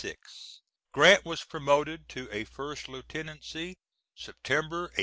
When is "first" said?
2.43-2.89